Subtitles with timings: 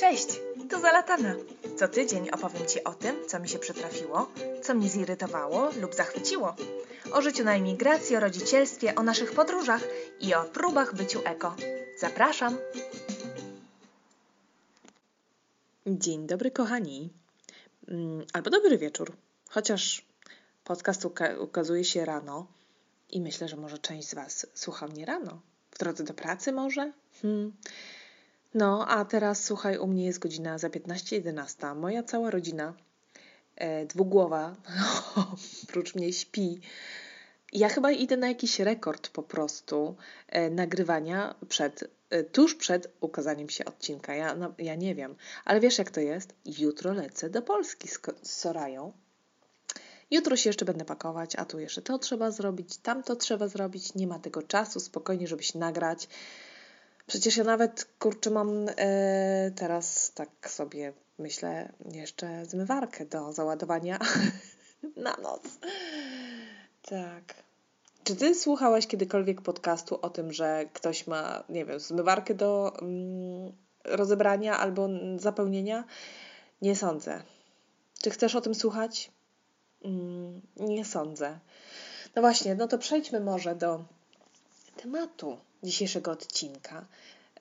[0.00, 0.40] Cześć,
[0.70, 1.34] tu Zalatana.
[1.76, 6.56] Co tydzień opowiem Ci o tym, co mi się przytrafiło, co mnie zirytowało lub zachwyciło.
[7.12, 9.82] O życiu na emigracji, o rodzicielstwie, o naszych podróżach
[10.20, 11.56] i o próbach byciu eko.
[11.98, 12.58] Zapraszam!
[15.86, 17.10] Dzień dobry, kochani.
[17.88, 19.12] Mm, albo dobry wieczór.
[19.48, 20.04] Chociaż
[20.64, 22.46] podcast uka ukazuje się rano
[23.10, 25.40] i myślę, że może część z Was słucha mnie rano.
[25.70, 26.92] W drodze do pracy może?
[27.22, 27.52] Hmm.
[28.54, 31.76] No, a teraz słuchaj, u mnie jest godzina za 15.11.
[31.76, 32.74] Moja cała rodzina
[33.56, 34.56] e, dwugłowa,
[35.64, 36.60] oprócz mnie śpi.
[37.52, 39.96] Ja chyba idę na jakiś rekord po prostu
[40.28, 44.14] e, nagrywania przed, e, tuż przed ukazaniem się odcinka.
[44.14, 45.14] Ja, no, ja nie wiem,
[45.44, 46.34] ale wiesz jak to jest?
[46.58, 48.92] Jutro lecę do Polski z, z Sorają.
[50.10, 53.94] Jutro się jeszcze będę pakować, a tu jeszcze to trzeba zrobić, tam to trzeba zrobić.
[53.94, 56.08] Nie ma tego czasu spokojnie, żeby się nagrać.
[57.06, 63.98] Przecież ja nawet, kurczę, mam e, teraz tak sobie myślę jeszcze zmywarkę do załadowania
[64.96, 65.42] na noc.
[66.82, 67.34] Tak.
[68.04, 73.52] Czy ty słuchałaś kiedykolwiek podcastu o tym, że ktoś ma, nie wiem, zmywarkę do mm,
[73.84, 75.84] rozebrania albo zapełnienia?
[76.62, 77.22] Nie sądzę.
[78.02, 79.10] Czy chcesz o tym słuchać?
[79.84, 81.38] Mm, nie sądzę.
[82.16, 83.84] No właśnie, no to przejdźmy może do
[84.82, 86.86] tematu dzisiejszego odcinka.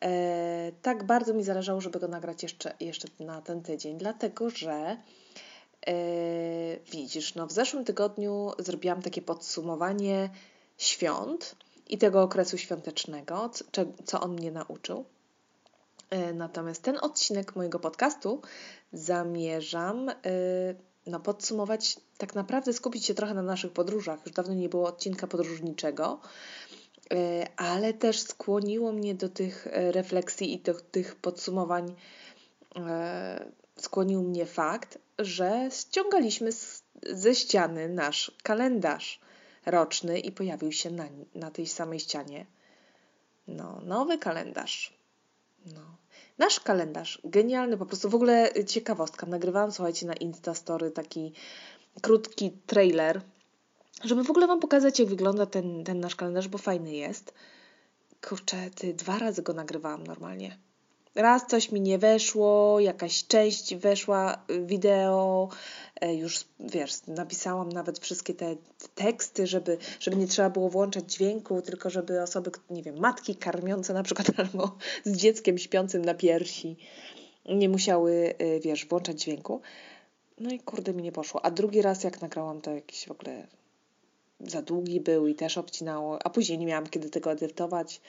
[0.01, 4.97] E, tak bardzo mi zależało, żeby go nagrać jeszcze, jeszcze na ten tydzień, dlatego że
[5.87, 5.93] e,
[6.91, 10.29] widzisz, no w zeszłym tygodniu zrobiłam takie podsumowanie
[10.77, 11.55] świąt
[11.89, 15.05] i tego okresu świątecznego, co, co on mnie nauczył.
[16.09, 18.41] E, natomiast ten odcinek mojego podcastu
[18.93, 20.13] zamierzam e,
[21.07, 24.19] no, podsumować, tak naprawdę skupić się trochę na naszych podróżach.
[24.25, 26.19] Już dawno nie było odcinka podróżniczego.
[27.13, 31.95] E, ale też skłoniło mnie do tych e, refleksji i do tych podsumowań.
[32.75, 36.49] E, skłonił mnie fakt, że ściągaliśmy
[37.09, 39.19] ze ściany nasz kalendarz
[39.65, 41.05] roczny i pojawił się na,
[41.35, 42.45] na tej samej ścianie
[43.47, 44.93] no, nowy kalendarz.
[45.65, 45.81] No.
[46.37, 49.25] Nasz kalendarz, genialny, po prostu w ogóle ciekawostka.
[49.25, 51.33] Nagrywałam, słuchajcie, na Instastory taki
[52.01, 53.21] krótki trailer
[54.03, 57.33] żeby w ogóle Wam pokazać, jak wygląda ten, ten nasz kalendarz, bo fajny jest.
[58.27, 60.57] Kurczę, ty dwa razy go nagrywałam normalnie.
[61.15, 65.49] Raz coś mi nie weszło, jakaś część weszła wideo,
[66.01, 68.55] e, już wiesz, napisałam nawet wszystkie te
[68.95, 73.93] teksty, żeby, żeby nie trzeba było włączać dźwięku, tylko żeby osoby, nie wiem, matki karmiące
[73.93, 76.77] na przykład albo z dzieckiem śpiącym na piersi
[77.55, 79.61] nie musiały, e, wiesz, włączać dźwięku.
[80.37, 81.45] No i kurde mi nie poszło.
[81.45, 83.47] A drugi raz jak nagrałam to jakiś w ogóle
[84.39, 88.01] za długi był i też obcinało, a później nie miałam kiedy tego edytować.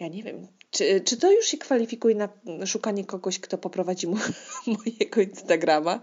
[0.00, 2.28] Ja nie wiem, czy, czy to już się kwalifikuje na
[2.66, 4.16] szukanie kogoś, kto poprowadzi mu,
[4.86, 6.00] mojego Instagrama?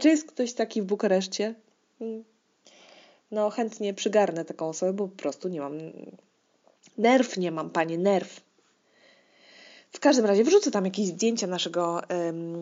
[0.00, 1.54] Czy jest ktoś taki w Bukareszcie?
[1.98, 2.24] Hmm.
[3.30, 5.78] No, chętnie przygarnę taką osobę, bo po prostu nie mam.
[6.98, 8.40] Nerw nie mam, panie, nerw.
[9.92, 12.02] W każdym razie wrzucę tam jakieś zdjęcia naszego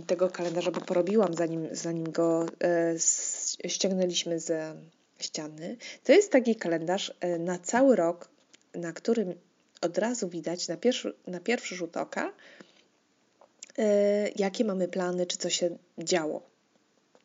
[0.06, 2.94] tego kalendarza, bo porobiłam zanim, zanim go e,
[3.68, 4.76] ściągnęliśmy z
[5.22, 5.76] ściany.
[6.04, 8.28] To jest taki kalendarz e, na cały rok,
[8.74, 9.34] na którym
[9.80, 12.32] od razu widać na pierwszy, na pierwszy rzut oka,
[13.78, 16.42] e, jakie mamy plany, czy co się działo.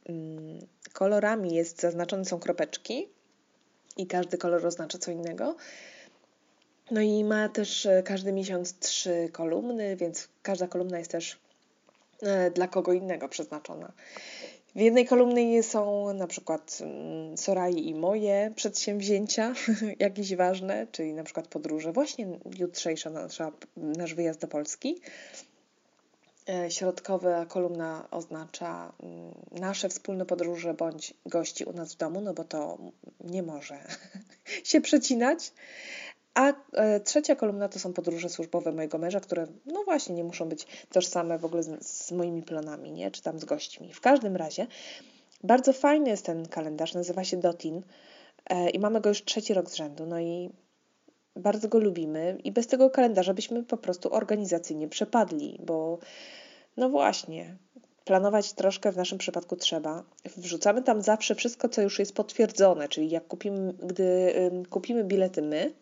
[0.09, 3.09] Mm, kolorami jest zaznaczone są kropeczki
[3.97, 5.55] i każdy kolor oznacza co innego.
[6.91, 11.39] No i ma też e, każdy miesiąc trzy kolumny, więc każda kolumna jest też
[12.53, 13.91] dla kogo innego przeznaczona.
[14.75, 19.53] W jednej kolumnie są na przykład mm, Sorai i moje przedsięwzięcia,
[19.99, 22.27] jakieś ważne, czyli na przykład podróże, właśnie
[22.59, 25.01] jutrzejsza nasza, nasz wyjazd do Polski.
[26.49, 32.33] E, środkowa kolumna oznacza mm, nasze wspólne podróże bądź gości u nas w domu, no
[32.33, 32.77] bo to
[33.19, 33.79] nie może
[34.63, 35.51] się przecinać.
[36.35, 40.49] A e, trzecia kolumna to są podróże służbowe mojego męża, które no właśnie nie muszą
[40.49, 43.11] być tożsame w ogóle z, z moimi planami, nie?
[43.11, 43.93] czy tam z gośćmi.
[43.93, 44.67] W każdym razie
[45.43, 47.81] bardzo fajny jest ten kalendarz, nazywa się Dotin
[48.49, 50.05] e, i mamy go już trzeci rok z rzędu.
[50.05, 50.49] No i
[51.35, 55.99] bardzo go lubimy i bez tego kalendarza byśmy po prostu organizacyjnie przepadli, bo
[56.77, 57.57] no właśnie,
[58.05, 60.03] planować troszkę w naszym przypadku trzeba.
[60.37, 64.33] Wrzucamy tam zawsze wszystko, co już jest potwierdzone, czyli jak kupimy, gdy
[64.69, 65.73] kupimy bilety my,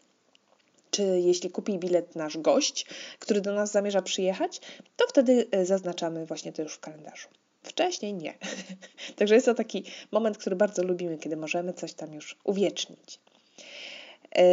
[0.94, 2.86] czy jeśli kupi bilet nasz gość,
[3.20, 4.62] który do nas zamierza przyjechać,
[4.96, 7.28] to wtedy e, zaznaczamy właśnie to już w kalendarzu.
[7.64, 8.34] Wcześniej nie.
[9.18, 13.20] Także jest to taki moment, który bardzo lubimy, kiedy możemy coś tam już uwiecznić.
[14.36, 14.46] E,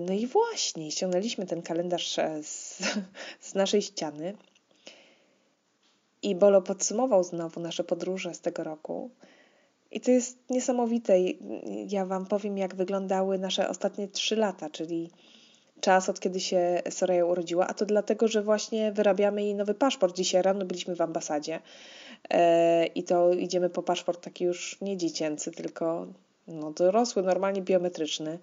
[0.00, 2.82] no i właśnie, ściągnęliśmy ten kalendarz e, z,
[3.40, 4.34] z naszej ściany.
[6.22, 9.10] I Bolo podsumował znowu nasze podróże z tego roku.
[9.90, 11.14] I to jest niesamowite.
[11.88, 15.10] Ja Wam powiem, jak wyglądały nasze ostatnie trzy lata, czyli
[15.82, 20.16] czas, od kiedy się Soraya urodziła, a to dlatego, że właśnie wyrabiamy jej nowy paszport.
[20.16, 21.60] Dzisiaj rano byliśmy w ambasadzie
[22.30, 26.06] e, i to idziemy po paszport taki już nie dziecięcy, tylko
[26.48, 28.38] no, dorosły, normalnie biometryczny.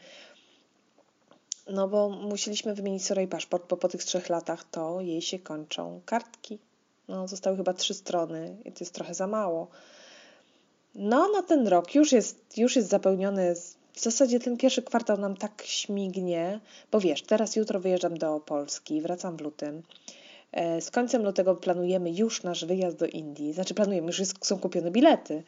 [1.69, 6.01] No bo musieliśmy wymienić Soraya paszport, bo po tych trzech latach to jej się kończą
[6.05, 6.59] kartki.
[7.07, 9.67] No, zostały chyba trzy strony i to jest trochę za mało.
[10.95, 13.55] No, na ten rok już jest, już jest zapełniony.
[13.99, 16.59] W zasadzie ten pierwszy kwartał nam tak śmignie,
[16.91, 19.83] bo wiesz, teraz jutro wyjeżdżam do Polski, wracam w lutym.
[20.51, 23.53] E, z końcem lutego planujemy już nasz wyjazd do Indii.
[23.53, 25.43] Znaczy, planujemy, już jest, są kupione bilety.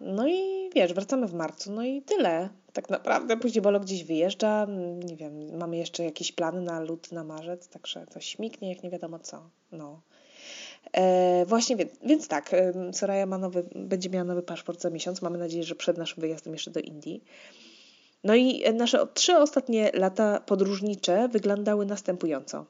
[0.00, 2.48] No i wiesz, wracamy w marcu, no i tyle.
[2.72, 4.66] Tak naprawdę później Bolo gdzieś wyjeżdża,
[5.04, 8.90] nie wiem, mamy jeszcze jakieś plany na lut, na marzec, także to śmignie jak nie
[8.90, 9.50] wiadomo co.
[9.72, 10.00] No.
[10.92, 12.50] E, właśnie, więc, więc tak,
[12.92, 15.22] Soraya ma nowy, będzie miała nowy paszport za miesiąc.
[15.22, 17.24] Mamy nadzieję, że przed naszym wyjazdem jeszcze do Indii.
[18.24, 22.64] No i nasze trzy ostatnie lata podróżnicze wyglądały następująco.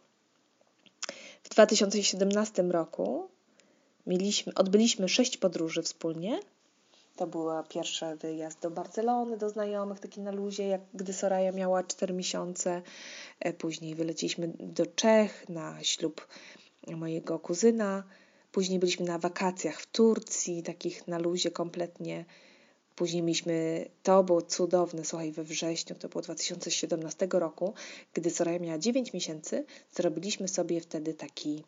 [1.42, 3.28] W 2017 roku
[4.06, 6.40] mieliśmy, odbyliśmy sześć podróży wspólnie.
[7.16, 11.82] To był pierwszy wyjazd do Barcelony, do znajomych, taki na luzie, jak gdy Soraya miała
[11.82, 12.82] 4 miesiące.
[13.40, 16.26] E, później wyleciliśmy do Czech na ślub
[16.96, 18.04] mojego kuzyna.
[18.52, 22.24] Później byliśmy na wakacjach w Turcji, takich na luzie kompletnie.
[22.96, 27.74] Później mieliśmy, to było cudowne, słuchaj, we wrześniu, to było 2017 roku,
[28.14, 31.64] gdy Soraya miała 9 miesięcy, zrobiliśmy sobie wtedy taki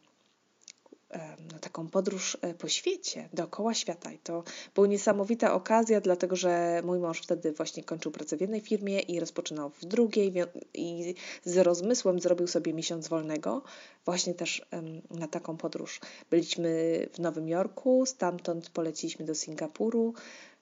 [1.53, 4.13] na taką podróż e, po świecie, dookoła świata.
[4.13, 8.61] I to była niesamowita okazja, dlatego że mój mąż wtedy właśnie kończył pracę w jednej
[8.61, 10.33] firmie i rozpoczynał w drugiej
[10.75, 11.15] i
[11.45, 13.63] z rozmysłem zrobił sobie miesiąc wolnego
[14.05, 14.67] właśnie też
[15.11, 16.01] na taką podróż.
[16.31, 20.15] Byliśmy w Nowym Jorku, stamtąd poleciliśmy do Singapuru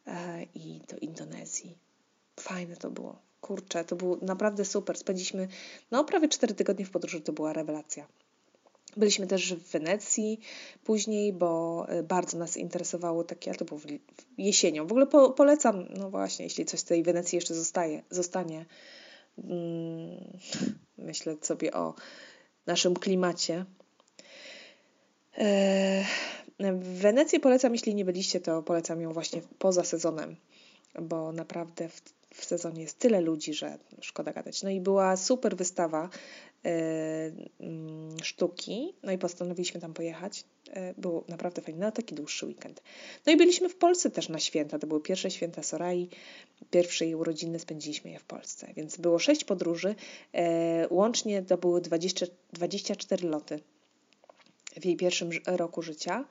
[0.06, 1.78] e, i do Indonezji.
[2.40, 3.16] Fajne to było.
[3.40, 4.98] Kurczę, to było naprawdę super.
[4.98, 5.48] Spędziliśmy
[5.90, 8.06] no prawie 4 tygodnie w podróży, to była rewelacja.
[8.96, 10.40] Byliśmy też w Wenecji
[10.85, 13.81] później, bo e, bardzo nas interesowało takie, ale to było
[14.38, 14.87] jesienią.
[14.87, 18.64] W ogóle po, polecam, no właśnie, jeśli coś z tej Wenecji jeszcze zostaje, zostanie.
[19.37, 20.38] Hmm,
[20.99, 21.94] myślę sobie o
[22.67, 23.64] naszym klimacie.
[25.38, 26.05] E,
[26.61, 30.37] w Wenecji polecam, jeśli nie byliście, to polecam ją właśnie poza sezonem,
[31.00, 32.02] bo naprawdę w,
[32.34, 34.62] w sezonie jest tyle ludzi, że szkoda gadać.
[34.62, 36.11] No i była super wystawa mm,
[38.23, 40.44] sztuki, no i postanowiliśmy tam pojechać.
[40.70, 42.82] E, było naprawdę fajnie, no taki dłuższy weekend.
[43.26, 46.09] No i byliśmy w Polsce też na święta, to były pierwsze święta Sorai,
[46.70, 49.94] pierwsze jej urodziny spędziliśmy je w Polsce, więc było sześć podróży,
[50.32, 53.61] e, łącznie to były 20, 24 loty
[54.76, 56.25] w jej pierwszym roku życia.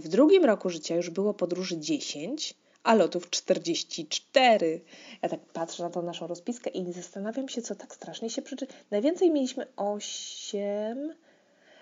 [0.00, 4.80] W drugim roku życia już było podróży 10, a lotów 44.
[5.22, 8.66] Ja tak patrzę na tą naszą rozpiskę i zastanawiam się, co tak strasznie się przyczy.
[8.90, 11.14] Najwięcej mieliśmy 8.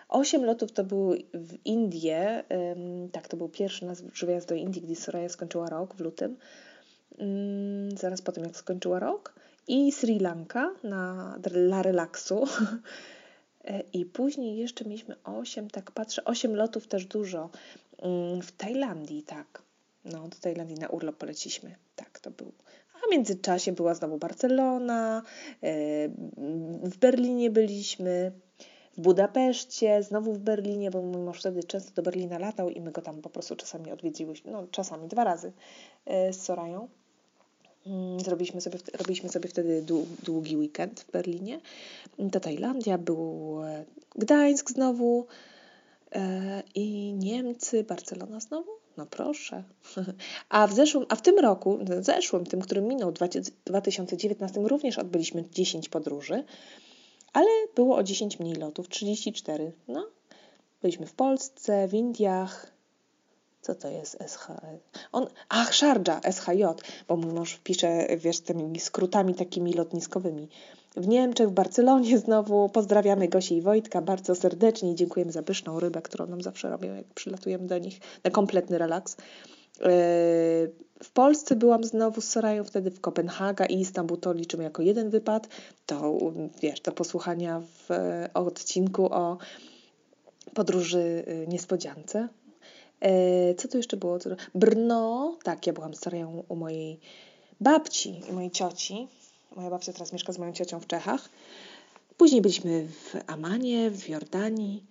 [0.08, 2.44] 8 lotów to były w Indie.
[3.12, 6.36] tak, to był pierwszy nasz wyjazd do Indii, gdy Soraya skończyła rok w lutym.
[7.96, 9.34] zaraz po tym, jak skończyła rok.
[9.68, 12.44] I Sri Lanka na, dla relaksu.
[13.92, 17.50] I później jeszcze mieliśmy 8, tak patrzę, 8 lotów też dużo.
[18.42, 19.62] w Tajlandii, tak.
[20.04, 21.74] No, do Tajlandii na urlop poleciliśmy.
[21.96, 22.52] Tak, to był.
[22.94, 25.22] A w międzyczasie była znowu Barcelona,
[25.62, 26.08] e,
[26.82, 28.32] w Berlinie byliśmy,
[28.96, 32.92] w Budapeszcie, znowu w Berlinie, bo mój mąż wtedy często do Berlina latał i my
[32.92, 35.52] go tam po prostu czasami odwiedziłyśmy, no czasami dwa razy
[36.06, 36.88] e, z Sorają.
[37.86, 39.84] Mm, zrobiliśmy sobie, robiliśmy sobie wtedy
[40.22, 41.60] długi weekend w Berlinie.
[42.32, 43.84] To Tajlandia, był e,
[44.16, 45.26] Gdańsk znowu
[46.74, 48.79] i Niemcy, Barcelona znowu.
[49.00, 49.62] No proszę.
[50.48, 53.12] A w, zeszłym, a w tym roku, w zeszłym, tym, którym minął,
[53.66, 56.44] 2019, również odbyliśmy 10 podróży,
[57.32, 59.72] ale było o 10 mniej lotów, 34.
[59.88, 60.06] No,
[60.82, 62.72] byliśmy w Polsce, w Indiach.
[63.60, 64.46] Co to jest SH?
[65.12, 66.64] On, ach, Sharjah, SHJ,
[67.08, 70.48] bo mój mąż pisze, wiesz, tymi skrótami takimi lotniskowymi
[70.96, 72.68] w Niemczech, w Barcelonie znowu.
[72.68, 76.94] Pozdrawiamy Gosię i Wojtka bardzo serdecznie i dziękujemy za pyszną rybę, którą nam zawsze robią,
[76.94, 79.16] jak przylatujemy do nich na kompletny relaks.
[79.16, 79.86] E,
[81.02, 85.10] w Polsce byłam znowu z Sorają, wtedy w Kopenhaga i Istanbul to liczymy jako jeden
[85.10, 85.48] wypad.
[85.86, 86.18] To,
[86.62, 87.88] wiesz, do posłuchania w
[88.34, 89.38] odcinku o
[90.54, 92.28] podróży niespodziance.
[93.00, 94.18] E, co tu jeszcze było?
[94.54, 97.00] Brno, tak, ja byłam Sorają u mojej
[97.60, 99.08] babci i mojej cioci
[99.56, 101.28] Moja babcia teraz mieszka z moją ciocią w Czechach.
[102.16, 104.82] Później byliśmy w Amanie, w Jordanii,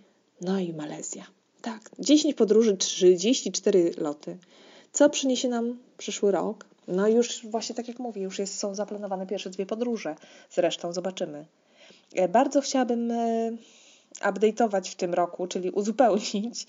[0.41, 1.25] no i Malezja.
[1.61, 4.37] Tak, 10 podróży, 34 loty.
[4.91, 6.65] Co przyniesie nam przyszły rok?
[6.87, 10.15] No już właśnie tak jak mówię, już jest, są zaplanowane pierwsze dwie podróże.
[10.51, 11.45] Zresztą zobaczymy.
[12.15, 13.51] E, bardzo chciałabym e,
[14.21, 16.67] update'ować w tym roku, czyli uzupełnić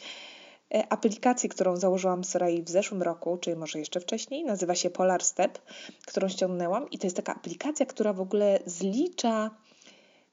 [0.75, 4.45] e, aplikację, którą założyłam Sorai w zeszłym roku, czyli może jeszcze wcześniej.
[4.45, 5.59] Nazywa się Polar Step,
[6.07, 9.51] którą ściągnęłam i to jest taka aplikacja, która w ogóle zlicza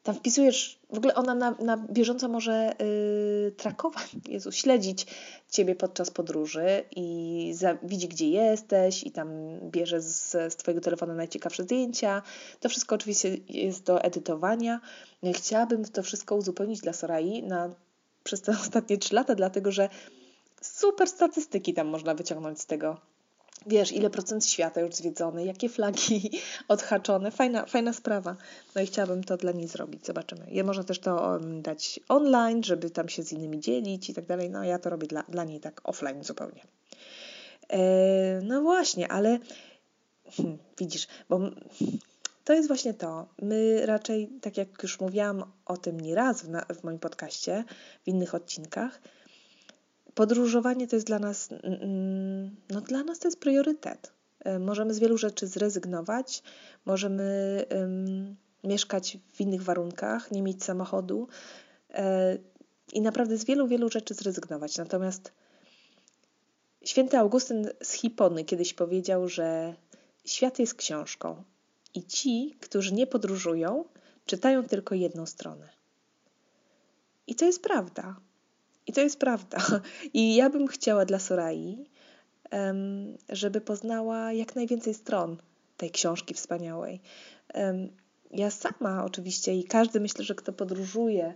[0.08, 5.08] tam wpisujesz, w ogóle ona na, na bieżąco może yy, trakować, Jezu, śledzić
[5.50, 9.30] Ciebie podczas podróży i za, widzi, gdzie jesteś i tam
[9.72, 12.22] bierze z, z Twojego telefonu najciekawsze zdjęcia.
[12.60, 14.80] To wszystko oczywiście jest do edytowania.
[15.34, 17.70] Chciałabym to wszystko uzupełnić dla Sorai na,
[18.24, 19.90] przez te ostatnie trzy lata, dlatego że
[20.68, 22.98] super statystyki tam można wyciągnąć z tego
[23.68, 26.32] wiesz, ile procent świata już zwiedzony, jakie flagi
[26.68, 27.32] odhaczone.
[27.32, 28.36] Fajna, fajna sprawa.
[28.76, 30.06] No i chciałabym to dla niej zrobić.
[30.06, 30.46] Zobaczymy.
[30.50, 34.50] Je można też to dać online, żeby tam się z innymi dzielić i tak dalej.
[34.50, 36.62] No ja to robię dla, dla niej tak offline zupełnie.
[37.70, 37.80] E,
[38.42, 39.40] no właśnie, ale
[40.32, 41.40] hmm, widzisz, bo
[42.44, 43.28] to jest właśnie to.
[43.42, 46.48] My raczej, tak jak już mówiłam o tym nieraz w,
[46.80, 47.64] w moim podcaście,
[48.04, 49.02] w innych odcinkach,
[50.18, 54.12] podróżowanie to jest dla nas, mm, mm, no dla nas to jest priorytet.
[54.40, 56.44] E, możemy z wielu rzeczy zrezygnować,
[56.86, 61.28] możemy um, mieszkać w innych warunkach, nie mieć samochodu
[61.94, 62.38] e,
[62.94, 64.78] i naprawdę z wielu, wielu rzeczy zrezygnować.
[64.78, 65.32] Natomiast
[66.86, 69.76] święty Augustyn z Hipony kiedyś powiedział, że
[70.26, 71.44] świat jest książką
[71.94, 73.86] i ci, którzy nie podróżują,
[74.26, 75.70] czytają tylko jedną stronę.
[77.28, 78.27] I to jest prawda.
[78.88, 79.58] I to jest prawda.
[80.14, 81.86] I ja bym chciała dla Sorai,
[83.30, 85.38] żeby poznała jak najwięcej stron
[85.78, 87.02] tej książki wspaniałej.
[88.32, 91.34] Ja sama oczywiście i każdy myślę, że kto podróżuje,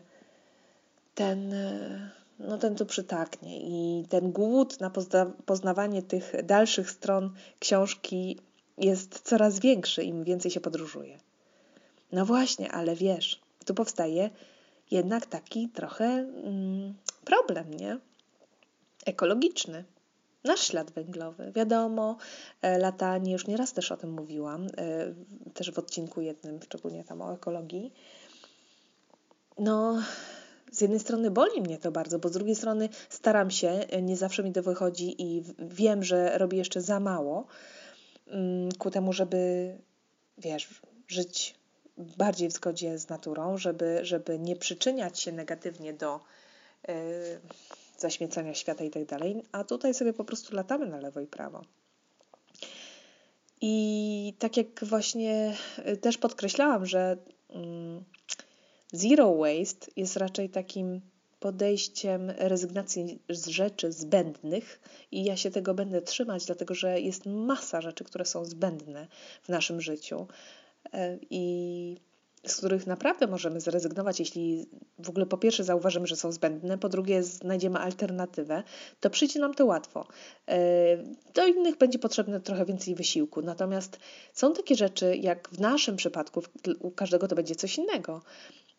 [1.16, 1.56] ten,
[2.40, 8.40] no ten tu przytaknie i ten głód na pozna poznawanie tych dalszych stron książki
[8.78, 11.20] jest coraz większy, im więcej się podróżuje.
[12.12, 14.30] No właśnie, ale wiesz, tu powstaje
[14.92, 16.94] jednak taki trochę mm,
[17.26, 18.00] problem, nie?
[19.06, 19.84] Ekologiczny.
[20.44, 21.52] Nasz ślad węglowy.
[21.56, 22.18] Wiadomo,
[22.62, 25.14] e, latanie, już nieraz też o tym mówiłam, e,
[25.54, 27.94] też w odcinku jednym, szczególnie tam o ekologii.
[29.60, 30.02] No,
[30.72, 34.18] z jednej strony boli mnie to bardzo, bo z drugiej strony staram się, e, nie
[34.18, 37.48] zawsze mi to wychodzi i wiem, że robię jeszcze za mało
[38.28, 39.78] mm, ku temu, żeby,
[40.38, 41.56] wiesz, żyć
[41.98, 46.20] bardziej w zgodzie z naturą, żeby, żeby nie przyczyniać się negatywnie do
[46.90, 47.40] y,
[47.98, 51.62] zaśmiecania świata i tak dalej, a tutaj sobie po prostu latamy na lewo i prawo.
[53.62, 55.58] I tak jak właśnie
[55.88, 57.18] y, też podkreślałam, że
[57.50, 58.04] mm,
[58.94, 61.02] zero waste jest raczej takim
[61.40, 67.82] podejściem rezygnacji z rzeczy zbędnych i ja się tego będę trzymać, dlatego że jest masa
[67.82, 69.08] rzeczy, które są zbędne
[69.44, 70.28] w naszym życiu.
[70.94, 71.98] E, i
[72.48, 74.66] z których naprawdę możemy zrezygnować, jeśli
[75.00, 78.64] w ogóle po pierwsze zauważymy, że są zbędne, po drugie znajdziemy alternatywę,
[79.00, 80.08] to przyjdzie nam to łatwo.
[80.48, 80.58] E,
[81.34, 83.42] do innych będzie potrzebne trochę więcej wysiłku.
[83.42, 84.00] Natomiast
[84.34, 86.42] są takie rzeczy, jak w naszym przypadku,
[86.80, 88.22] u każdego to będzie coś innego.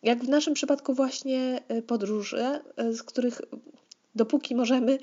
[0.03, 3.41] Jak w naszym przypadku właśnie e, podróże, z których
[4.15, 4.97] dopóki możemy,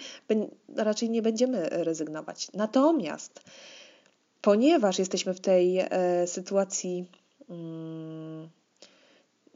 [0.76, 2.48] raczej nie będziemy rezygnować.
[2.54, 3.40] Natomiast
[4.40, 7.06] ponieważ jesteśmy w tej e, sytuacji,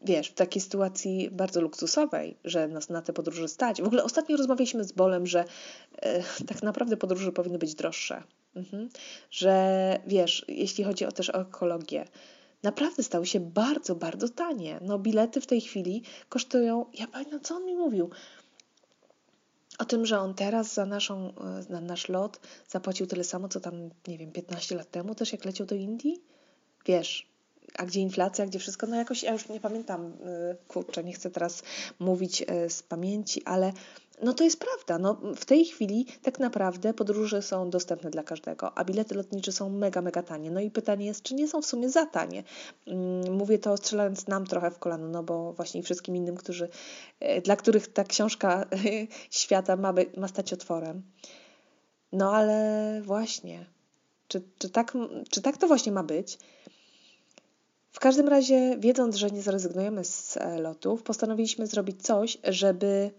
[0.04, 3.82] wiesz, w takiej sytuacji bardzo luksusowej, że nas na te podróże stać.
[3.82, 5.44] W ogóle ostatnio rozmawialiśmy z Bolem, że
[5.96, 8.22] e, tak naprawdę podróże powinny być droższe.
[8.56, 8.88] Mhm.
[9.30, 12.04] Że wiesz, jeśli chodzi o też o ekologię,
[12.62, 14.78] naprawdę stały się bardzo, bardzo tanie.
[14.82, 18.10] No bilety w tej chwili kosztują, ja pamiętam co on mi mówił,
[19.78, 23.90] o tym, że on teraz za, naszą, za nasz lot zapłacił tyle samo, co tam,
[24.08, 26.22] nie wiem, 15 lat temu też, jak leciał do Indii?
[26.86, 27.33] Wiesz,
[27.78, 28.86] a gdzie inflacja, gdzie wszystko?
[28.86, 31.62] No jakoś, ja już nie pamiętam, y, kurczę, nie chcę teraz
[31.98, 33.72] mówić y, z pamięci, ale
[34.22, 34.98] no to jest prawda.
[34.98, 39.70] No, w tej chwili tak naprawdę podróże są dostępne dla każdego, a bilety lotnicze są
[39.70, 40.50] mega, mega tanie.
[40.50, 42.44] No i pytanie jest, czy nie są w sumie za tanie?
[42.86, 46.68] Mm, mówię to strzelając nam trochę w kolano, no bo właśnie wszystkim innym, którzy,
[47.20, 48.66] e, dla których ta książka
[49.30, 51.02] świata ma, by, ma stać otworem.
[52.12, 53.66] No ale właśnie,
[54.28, 54.92] czy, czy, tak,
[55.30, 56.38] czy tak to właśnie ma być?
[57.94, 63.10] W każdym razie, wiedząc, że nie zrezygnujemy z lotów, postanowiliśmy zrobić coś, żeby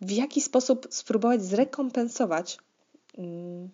[0.00, 2.58] w jaki sposób spróbować zrekompensować
[3.18, 3.68] mm,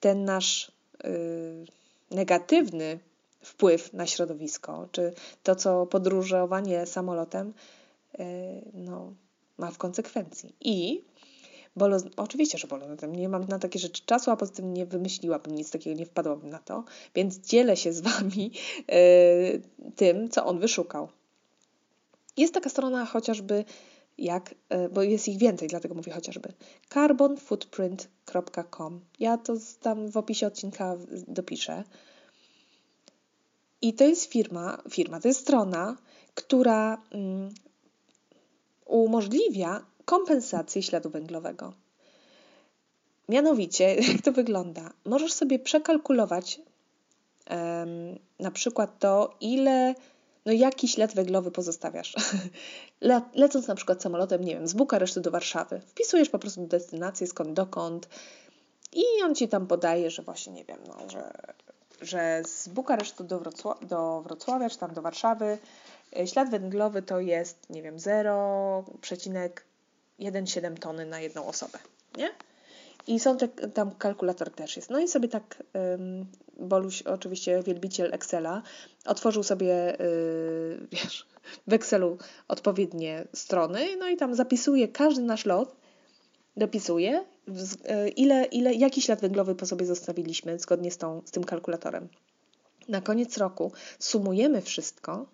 [0.00, 0.72] ten nasz
[1.04, 1.64] y,
[2.10, 2.98] negatywny
[3.40, 5.12] wpływ na środowisko, czy
[5.42, 7.54] to, co podróżowanie samolotem
[8.14, 8.24] y,
[8.74, 9.12] no,
[9.58, 10.54] ma w konsekwencji.
[10.60, 11.04] I
[11.76, 13.16] bolo, oczywiście, że bolo na tym.
[13.16, 16.50] Nie mam na takie rzeczy czasu, a poza tym nie wymyśliłabym nic takiego, nie wpadłabym
[16.50, 16.84] na to.
[17.14, 18.52] Więc dzielę się z Wami
[18.88, 19.62] yy,
[19.96, 21.08] tym, co on wyszukał.
[22.36, 23.64] Jest taka strona chociażby
[24.18, 26.52] jak, yy, bo jest ich więcej, dlatego mówię chociażby,
[26.94, 29.00] carbonfootprint.com.
[29.20, 30.96] Ja to tam w opisie odcinka
[31.28, 31.84] dopiszę.
[33.82, 35.96] I to jest firma, firma, to jest strona,
[36.34, 37.50] która mm,
[38.86, 41.72] umożliwia kompensację śladu węglowego.
[43.28, 44.90] Mianowicie, jak to wygląda?
[45.04, 46.60] Możesz sobie przekalkulować
[47.50, 49.94] um, na przykład to, ile,
[50.46, 52.14] no jaki ślad węglowy pozostawiasz.
[53.00, 57.26] Le, lecąc na przykład samolotem, nie wiem, z Bukaresztu do Warszawy, wpisujesz po prostu destynację,
[57.26, 58.08] skąd dokąd
[58.92, 61.32] i on ci tam podaje, że właśnie, nie wiem, no, że,
[62.00, 65.58] że z Bukaresztu do, Wrocław do Wrocławia, czy tam do Warszawy
[66.16, 67.98] e, ślad węglowy to jest, nie wiem,
[70.20, 71.78] 0,17 tony na jedną osobę,
[72.18, 72.30] nie?
[73.06, 74.90] I te, tam kalkulator też jest.
[74.90, 76.26] No i sobie tak um,
[76.58, 78.62] Boluś, oczywiście wielbiciel Excela,
[79.04, 81.26] otworzył sobie, yy, wiesz,
[81.66, 85.76] w Excelu odpowiednie strony, no i tam zapisuje każdy nasz lot,
[86.56, 91.44] dopisuje, yy, ile, ile, jaki ślad węglowy po sobie zostawiliśmy zgodnie z, tą, z tym
[91.44, 92.08] kalkulatorem.
[92.88, 95.26] Na koniec roku sumujemy wszystko,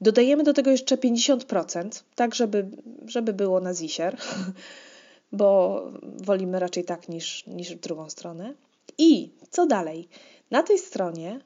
[0.00, 2.68] dodajemy do tego jeszcze 50%, tak żeby,
[3.06, 4.16] żeby było na zisier,
[5.32, 8.54] bo wolimy raczej tak niż, niż w drugą stronę.
[8.98, 10.08] I co dalej?
[10.50, 11.40] Na tej stronie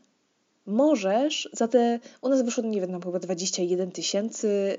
[0.66, 4.76] możesz za te, u nas wyszło, nie wiem, chyba 21 tysięcy,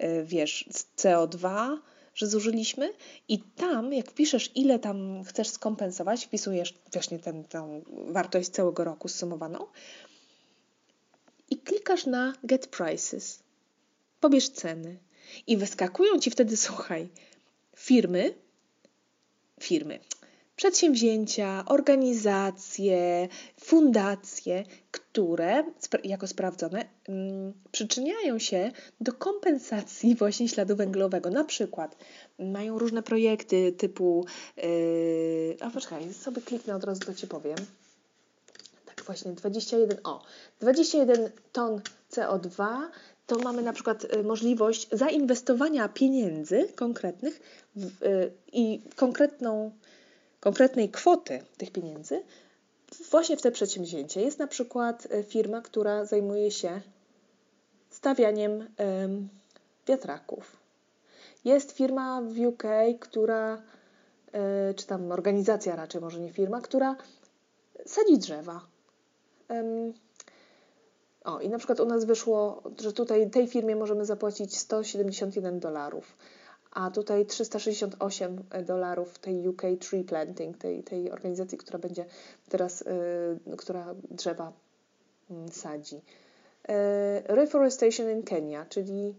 [0.00, 1.76] yy, yy, wiesz, CO2,
[2.14, 2.92] że zużyliśmy
[3.28, 9.66] i tam, jak wpiszesz, ile tam chcesz skompensować, wpisujesz właśnie tę wartość całego roku zsumowaną
[10.10, 10.11] i
[11.64, 13.42] klikasz na Get Prices.
[14.20, 14.98] Pobierz ceny.
[15.46, 17.08] I wyskakują Ci wtedy, słuchaj,
[17.76, 18.34] firmy,
[19.60, 19.98] firmy,
[20.56, 23.28] przedsięwzięcia, organizacje,
[23.60, 25.64] fundacje, które
[26.04, 31.30] jako sprawdzone mm, przyczyniają się do kompensacji właśnie śladu węglowego.
[31.30, 31.96] Na przykład
[32.38, 37.56] mają różne projekty typu, yy, a poczekaj, sobie kliknę od razu, to Ci powiem.
[39.06, 40.22] Właśnie, 21, o,
[40.60, 42.76] 21 ton CO2
[43.26, 47.40] to mamy na przykład y, możliwość zainwestowania pieniędzy konkretnych
[47.76, 49.72] w, y, i konkretną
[50.40, 52.22] konkretnej kwoty tych pieniędzy
[53.10, 54.22] właśnie w te przedsięwzięcie.
[54.22, 56.80] Jest na przykład e, firma, która zajmuje się
[57.90, 58.68] stawianiem
[59.86, 60.56] wiatraków.
[61.44, 62.62] Jest firma w UK,
[63.00, 63.62] która,
[64.32, 66.96] e, czy tam organizacja raczej, może nie firma, która
[67.86, 68.71] sadzi drzewa.
[71.24, 76.16] O, i na przykład u nas wyszło, że tutaj tej firmie możemy zapłacić 171 dolarów
[76.72, 82.04] a tutaj 368 dolarów tej UK Tree Planting, tej, tej organizacji, która będzie
[82.48, 84.52] teraz, y, która drzewa
[85.30, 85.96] y, sadzi.
[85.96, 86.02] Y,
[87.24, 89.14] Reforestation in Kenya, czyli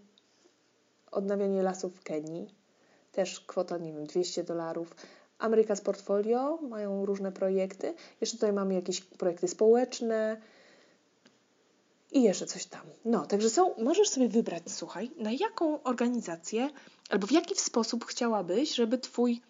[1.11, 2.55] odnawianie lasów w Kenii,
[3.11, 4.95] też kwota, nie wiem, 200 dolarów.
[5.43, 7.93] America's Portfolio mają różne projekty.
[8.21, 10.41] Jeszcze tutaj mamy jakieś projekty społeczne,
[12.13, 12.81] i jeszcze coś tam.
[13.05, 16.69] No, także są, możesz sobie wybrać, słuchaj, na jaką organizację
[17.09, 19.41] albo w jaki sposób chciałabyś, żeby Twój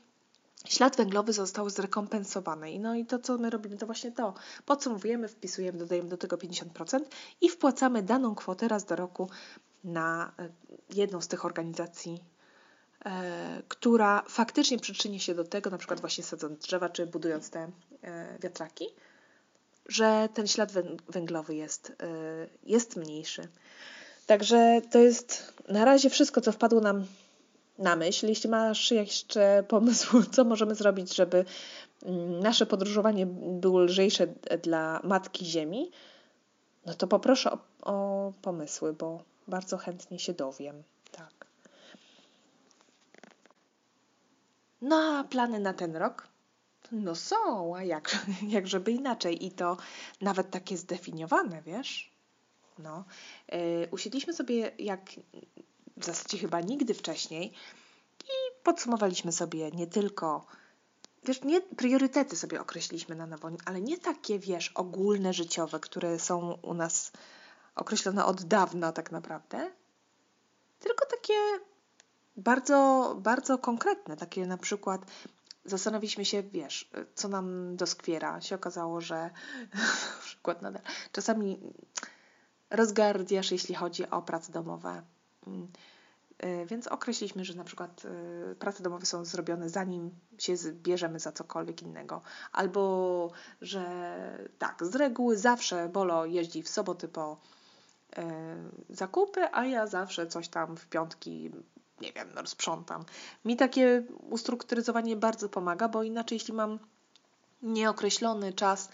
[0.65, 2.79] ślad węglowy został zrekompensowany.
[2.79, 4.33] No i to, co my robimy, to właśnie to.
[4.65, 6.99] Podsumowujemy, wpisujemy, dodajemy do tego 50%
[7.41, 9.29] i wpłacamy daną kwotę raz do roku
[9.83, 10.49] na e,
[10.95, 12.19] jedną z tych organizacji,
[13.67, 17.71] która faktycznie przyczyni się do tego, na przykład właśnie sadząc drzewa, czy budując te
[18.03, 18.85] e, wiatraki,
[19.89, 20.71] że ten ślad
[21.09, 21.93] węglowy jest, y,
[22.63, 23.47] jest mniejszy.
[24.27, 27.05] Także to jest na razie wszystko, co wpadło nam
[27.77, 28.27] na myśl.
[28.27, 31.45] Jeśli masz jeszcze pomysł, co możemy zrobić, żeby
[32.05, 34.27] mm, nasze podróżowanie było lżejsze
[34.63, 35.91] dla Matki Ziemi,
[36.85, 40.83] no to poproszę o, o pomysły, bo bardzo chętnie się dowiem.
[41.11, 41.52] Tak.
[44.83, 46.27] No a plany na ten rok?
[46.91, 48.17] No są, a jak,
[48.63, 49.45] żeby inaczej.
[49.45, 49.77] I to
[50.21, 52.11] nawet takie zdefiniowane, wiesz?
[52.79, 53.03] No.
[53.51, 55.01] Yy, usiedliśmy sobie jak
[55.97, 57.53] w zasadzie chyba nigdy wcześniej
[58.23, 60.45] i podsumowaliśmy sobie nie tylko
[61.25, 66.57] wiesz, nie priorytety sobie określiliśmy na nowo, ale nie takie, wiesz, ogólne życiowe, które są
[66.61, 67.11] u nas
[67.75, 69.71] określone od dawna tak naprawdę,
[70.79, 71.33] tylko takie
[72.37, 75.01] bardzo, bardzo konkretne, takie na przykład
[75.65, 78.41] zastanowiliśmy się, wiesz, co nam doskwiera.
[78.41, 79.15] Się okazało, że
[79.73, 81.59] na przykład nadal czasami
[82.69, 85.03] rozgardiasz, jeśli chodzi o prace domowe.
[85.47, 85.67] Mm,
[86.43, 88.03] E, więc określiliśmy, że na przykład
[88.51, 92.21] e, prace domowe są zrobione zanim się bierzemy za cokolwiek innego.
[92.51, 93.85] Albo, że
[94.59, 97.37] tak, z reguły zawsze Bolo jeździ w soboty po
[98.17, 98.55] e,
[98.89, 101.51] zakupy, a ja zawsze coś tam w piątki,
[102.03, 103.05] nie wiem, rozprzątam.
[103.45, 106.79] Mi takie ustrukturyzowanie bardzo pomaga, bo inaczej jeśli mam
[107.61, 108.89] nieokreślony czas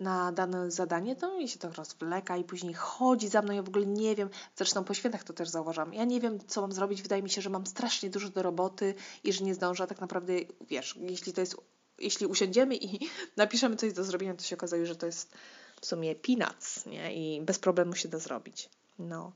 [0.00, 3.52] na dane zadanie, to mi się to rozwleka i później chodzi za mną.
[3.52, 5.94] Ja w ogóle nie wiem, zresztą po świętach to też zauważam.
[5.94, 7.02] Ja nie wiem, co mam zrobić.
[7.02, 9.86] Wydaje mi się, że mam strasznie dużo do roboty i że nie zdążę.
[9.86, 10.32] Tak naprawdę,
[10.70, 11.56] wiesz, jeśli to jest,
[11.98, 15.34] jeśli usiądziemy i napiszemy coś do zrobienia, to się okazuje, że to jest
[15.80, 17.14] w sumie peanuts, nie?
[17.14, 18.68] I bez problemu się da zrobić.
[18.98, 19.32] No.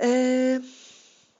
[0.00, 0.62] Yy,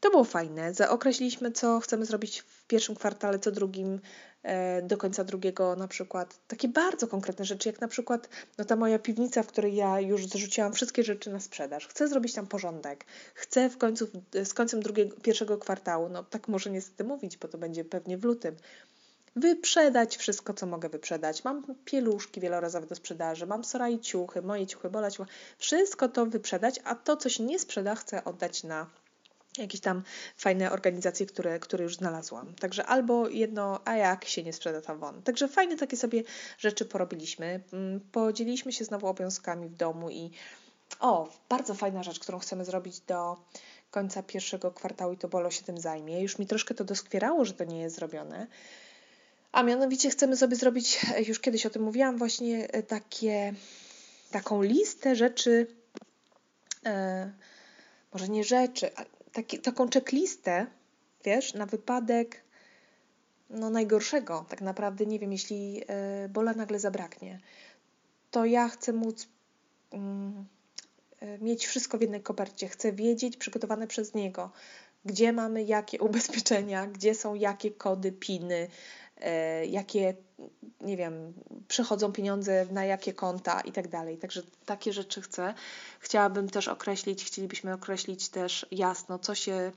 [0.05, 0.75] to było fajne.
[0.75, 4.01] Zaokreśliliśmy, co chcemy zrobić w pierwszym kwartale, co drugim
[4.45, 6.39] E, do końca drugiego na przykład.
[6.49, 10.27] Takie bardzo konkretne rzeczy, jak na przykład no ta moja piwnica, w której ja już
[10.27, 11.87] zrzuciłam wszystkie rzeczy na sprzedaż.
[11.89, 13.05] Chcę zrobić tam porządek.
[13.35, 14.07] Chcę w końcu,
[14.45, 18.25] z końcem drugiego, pierwszego kwartału, no tak może niestety mówić, bo to będzie pewnie w
[18.25, 18.57] lutym,
[19.37, 21.45] wyprzedać wszystko, co mogę wyprzedać.
[21.45, 25.19] Mam pieluszki wielorazowe do sprzedaży, mam soraj ciuchy, moje ciuchy, bolać,
[25.59, 28.87] wszystko to wyprzedać, a to, co się nie sprzeda, chcę oddać na
[29.59, 30.03] jakieś tam
[30.37, 32.55] fajne organizacje, które, które już znalazłam.
[32.55, 35.23] Także albo jedno, a jak się nie sprzeda tam won.
[35.23, 36.23] Także fajne takie sobie
[36.59, 37.61] rzeczy porobiliśmy.
[37.73, 40.31] Mm, podzieliliśmy się znowu obowiązkami w domu i
[41.01, 43.37] o, bardzo fajna rzecz, którą chcemy zrobić do
[43.91, 46.23] końca pierwszego kwartału i to Bolo się tym zajmie.
[46.23, 48.47] Już mi troszkę to doskwierało, że to nie jest zrobione.
[49.53, 53.55] A mianowicie chcemy sobie zrobić, już kiedyś o tym mówiłam, właśnie e, takie,
[54.31, 55.67] taką listę rzeczy,
[56.87, 57.33] e,
[58.13, 58.91] może nie rzeczy,
[59.35, 60.67] taki, taką checklistę,
[61.25, 62.45] wiesz, na wypadek
[63.51, 65.83] no najgorszego, tak naprawdę, nie wiem, jeśli
[66.25, 67.41] y, bola nagle zabraknie,
[68.31, 69.29] to ja chcę móc
[69.93, 69.97] y,
[71.41, 72.69] mieć wszystko w jednej kopercie.
[72.69, 74.51] Chcę wiedzieć, przygotowane przez niego,
[75.05, 78.69] gdzie mamy jakie ubezpieczenia, gdzie są jakie kody, piny, y,
[79.67, 80.15] jakie,
[80.81, 81.33] nie wiem,
[81.69, 84.19] przychodzą pieniądze na jakie konta i tak dalej.
[84.19, 85.55] Także takie rzeczy chcę.
[86.01, 89.73] Chciałabym też określić, chcielibyśmy określić też jasno, co się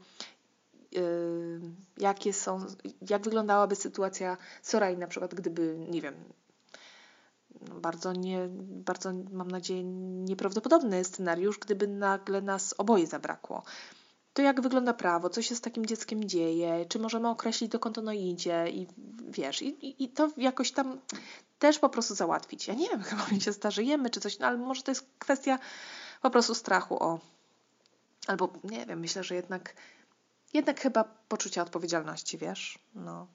[0.92, 1.62] Yy,
[1.98, 2.66] jakie są,
[3.10, 6.16] jak wyglądałaby sytuacja Sorai na przykład, gdyby, nie wiem,
[7.70, 13.64] no bardzo, nie, bardzo mam nadzieję nieprawdopodobny scenariusz, gdyby nagle nas oboje zabrakło.
[14.38, 18.12] To jak wygląda prawo, co się z takim dzieckiem dzieje, czy możemy określić dokąd ono
[18.12, 18.88] idzie i
[19.30, 21.00] wiesz, i, i, to jakoś tam
[21.60, 22.68] też po prostu załatwić.
[22.68, 25.60] Ja nie wiem, chyba my się starzejemy czy coś, no ale może to jest kwestia
[26.22, 27.20] po prostu strachu o.
[28.28, 29.74] Albo nie wiem, myślę, że jednak,
[30.54, 32.80] jednak chyba poczucia odpowiedzialności, wiesz?
[32.96, 33.28] No.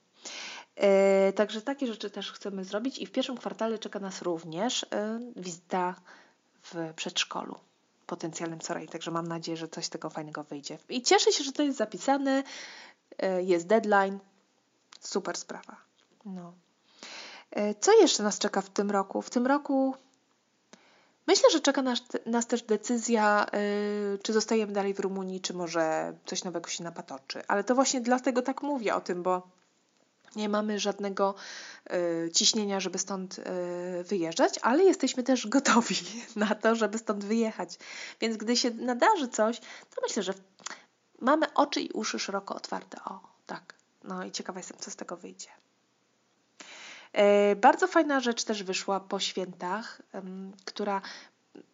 [0.76, 5.42] Yy, także takie rzeczy też chcemy zrobić i w pierwszym kwartale czeka nas również yy,
[5.42, 5.94] wizyta
[6.62, 7.58] w przedszkolu
[8.06, 10.78] potencjalnym Soraj, także mam nadzieję, że coś z tego fajnego wyjdzie.
[10.88, 12.42] I cieszę się, że to jest zapisane,
[13.22, 14.18] yy, jest deadline,
[15.00, 15.76] super sprawa.
[16.24, 16.52] No.
[17.80, 19.22] Co jeszcze nas czeka w tym roku?
[19.22, 19.94] W tym roku
[21.26, 26.14] Myślę, że czeka nas, nas też decyzja, yy, czy zostajemy dalej w Rumunii, czy może
[26.26, 27.42] coś nowego się napatoczy.
[27.48, 29.42] Ale to właśnie dlatego tak mówię o tym, bo
[30.36, 31.34] nie mamy żadnego
[32.26, 33.42] y, ciśnienia, żeby stąd y,
[34.04, 35.96] wyjeżdżać, ale jesteśmy też gotowi
[36.36, 37.78] na to, żeby stąd wyjechać.
[38.20, 40.34] Więc gdy się nadarzy coś, to myślę, że
[41.20, 42.98] mamy oczy i uszy szeroko otwarte.
[43.04, 43.74] O, tak.
[44.04, 45.48] No i ciekawa jestem, co z tego wyjdzie.
[47.12, 50.02] E, bardzo fajna rzecz też wyszła po świętach,
[50.64, 51.02] która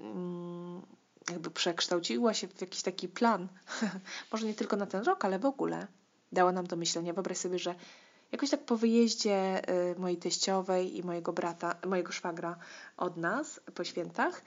[0.01, 0.83] mm,
[1.31, 3.49] jakby przekształciła się w jakiś taki plan,
[4.33, 5.87] może nie tylko na ten rok, ale w ogóle
[6.33, 7.12] dała nam do myślenia.
[7.12, 7.75] Wyobraź sobie, że
[8.33, 9.62] jakoś tak po wyjeździe
[9.93, 12.57] y, mojej teściowej i mojego brata, mojego szwagra
[12.97, 14.43] od nas po świętach,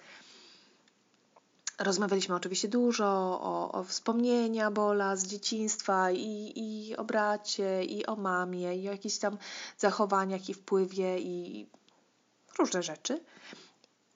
[1.84, 3.08] Rozmawialiśmy oczywiście dużo
[3.42, 8.92] o, o wspomnienia Bola z dzieciństwa i, i o bracie, i o mamie, i o
[8.92, 9.38] jakichś tam
[9.78, 11.68] zachowaniach i wpływie i
[12.60, 13.20] różne rzeczy.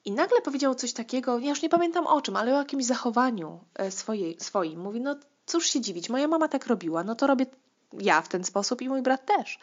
[0.05, 3.59] I nagle powiedział coś takiego, ja już nie pamiętam o czym, ale o jakimś zachowaniu
[3.75, 4.79] e, swojej, swoim.
[4.79, 7.45] Mówi, no cóż się dziwić, moja mama tak robiła, no to robię
[7.93, 9.59] ja w ten sposób i mój brat też.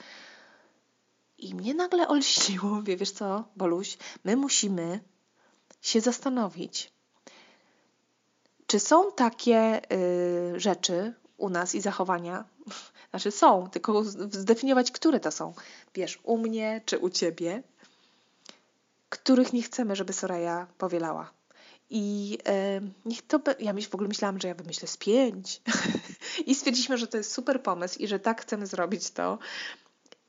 [1.39, 5.01] I mnie nagle olśniło, wie, wiesz co, Boluś, my musimy
[5.81, 6.93] się zastanowić,
[8.67, 12.45] czy są takie y, rzeczy u nas i zachowania?
[13.11, 15.55] Znaczy są, tylko zdefiniować, które to są.
[15.95, 17.63] Wiesz, u mnie czy u ciebie,
[19.09, 21.31] których nie chcemy, żeby Soraya powielała.
[21.91, 22.39] I
[22.79, 23.39] y, niech to.
[23.39, 23.55] Be...
[23.59, 25.61] Ja w ogóle myślałam, że ja wymyślę z pięć.
[26.47, 29.39] I stwierdziliśmy, że to jest super pomysł i że tak chcemy zrobić to.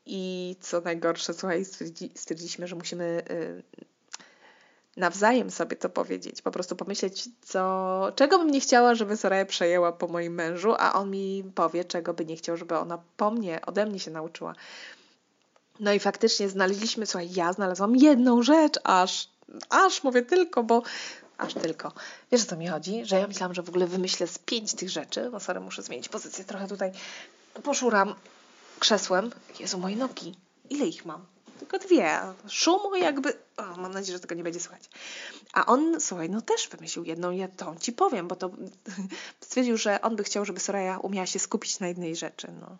[0.06, 3.62] I co najgorsze, słuchaj, stwierdzi, stwierdziliśmy, że musimy y,
[4.96, 9.92] nawzajem sobie to powiedzieć, po prostu pomyśleć, co, czego bym nie chciała, żeby Soraya przejęła
[9.92, 13.60] po moim mężu, a on mi powie, czego by nie chciał, żeby ona po mnie,
[13.66, 14.54] ode mnie się nauczyła.
[15.80, 19.28] No i faktycznie znaleźliśmy, słuchaj, ja znalazłam jedną rzecz, aż,
[19.70, 20.82] aż mówię tylko, bo
[21.38, 21.92] aż tylko.
[22.32, 23.04] Wiesz o co mi chodzi?
[23.04, 25.28] Że ja myślałam, że w ogóle wymyślę z pięć tych rzeczy.
[25.32, 26.92] No sorry, muszę zmienić pozycję trochę tutaj.
[27.62, 28.14] Poszuram
[28.78, 29.30] krzesłem.
[29.60, 30.34] Jezu, moje nogi.
[30.70, 31.26] Ile ich mam?
[31.58, 32.20] Tylko dwie.
[32.48, 33.32] Szumu jakby...
[33.56, 34.90] O, mam nadzieję, że tego nie będzie słychać.
[35.52, 38.50] A on, słuchaj, no też wymyślił jedną, ja to ci powiem, bo to
[39.40, 42.48] stwierdził, że on by chciał, żeby Soraya umiała się skupić na jednej rzeczy.
[42.60, 42.76] No.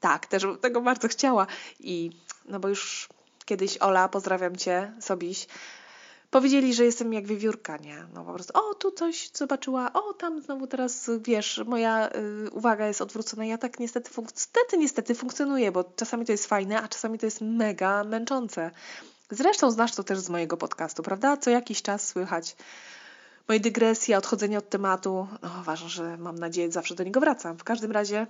[0.00, 1.46] Tak, też tego bardzo chciała.
[1.80, 2.10] I
[2.44, 3.08] no bo już
[3.44, 5.46] kiedyś Ola, pozdrawiam cię, Sobiś,
[6.30, 8.06] powiedzieli, że jestem jak wiewiórka, nie?
[8.14, 12.10] No po prostu, o, tu coś zobaczyła, o, tam znowu teraz, wiesz, moja
[12.46, 13.44] y, uwaga jest odwrócona.
[13.44, 17.40] Ja tak niestety, niestety, niestety funkcjonuję, bo czasami to jest fajne, a czasami to jest
[17.40, 18.70] mega męczące.
[19.30, 21.36] Zresztą znasz to też z mojego podcastu, prawda?
[21.36, 22.56] Co jakiś czas słychać
[23.48, 25.26] moje dygresje, odchodzenie od tematu.
[25.42, 27.58] No, ważne, że mam nadzieję, zawsze do niego wracam.
[27.58, 28.26] W każdym razie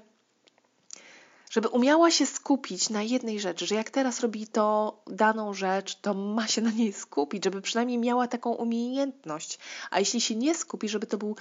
[1.51, 6.15] żeby umiała się skupić na jednej rzeczy, że jak teraz robi to daną rzecz, to
[6.15, 9.59] ma się na niej skupić, żeby przynajmniej miała taką umiejętność.
[9.91, 11.37] A jeśli się nie skupi, żeby to był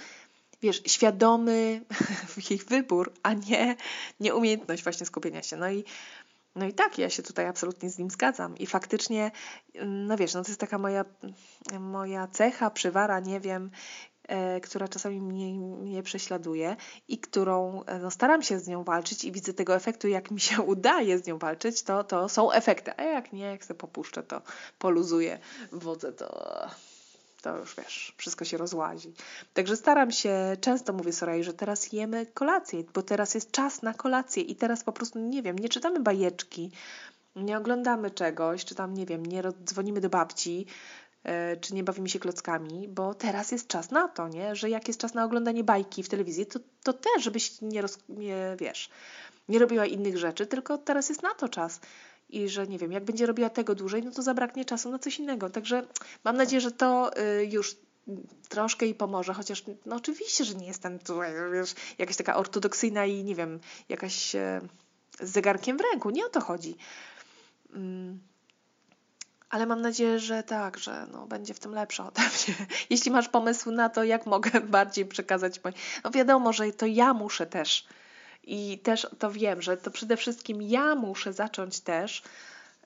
[0.62, 1.80] wiesz, świadomy
[2.50, 3.76] jej wybór, a nie
[4.20, 5.56] nieumiejętność właśnie skupienia się.
[5.56, 5.84] No i,
[6.56, 8.58] no i tak, ja się tutaj absolutnie z nim zgadzam.
[8.58, 9.30] I faktycznie,
[9.86, 11.04] no wiesz, no to jest taka moja,
[11.80, 13.70] moja cecha, przywara, nie wiem,
[14.62, 16.76] która czasami mnie, mnie prześladuje
[17.08, 20.40] i którą e, no, staram się z nią walczyć i widzę tego efektu, jak mi
[20.40, 22.92] się udaje z nią walczyć, to, to są efekty.
[22.96, 24.42] A jak nie, jak sobie popuszczę, to
[24.78, 25.38] poluzuję
[25.72, 26.50] wodę, to
[27.42, 29.12] to już wiesz, wszystko się rozłazi.
[29.54, 33.94] Także staram się, często mówię Soraya, że teraz jemy kolację, bo teraz jest czas na
[33.94, 36.70] kolację i teraz po prostu, nie wiem, nie czytamy bajeczki,
[37.36, 41.09] nie oglądamy czegoś, czy tam, nie wiem, nie dzwonimy do babci, E,
[41.60, 44.56] czy nie bawimy się klockami, bo teraz jest czas na to, nie?
[44.56, 47.98] że jak jest czas na oglądanie bajki w telewizji, to, to też, żebyś nie, roz,
[48.08, 48.90] nie, wiesz,
[49.48, 51.80] nie robiła innych rzeczy, tylko teraz jest na to czas.
[52.28, 55.18] I że nie wiem, jak będzie robiła tego dłużej, no to zabraknie czasu na coś
[55.18, 55.50] innego.
[55.50, 55.86] Także
[56.24, 57.76] mam nadzieję, że to y, już
[58.48, 61.20] troszkę jej pomoże, chociaż no oczywiście, że nie jestem tu
[61.52, 64.60] wiesz, jakaś taka ortodoksyjna i nie wiem, jakaś e,
[65.20, 66.10] z zegarkiem w ręku.
[66.10, 66.76] Nie o to chodzi.
[67.74, 68.29] Mm
[69.50, 72.66] ale mam nadzieję, że tak, że no, będzie w tym lepsza ode mnie.
[72.90, 75.60] Jeśli masz pomysł na to, jak mogę bardziej przekazać,
[76.04, 77.86] no wiadomo, że to ja muszę też
[78.42, 82.22] i też to wiem, że to przede wszystkim ja muszę zacząć też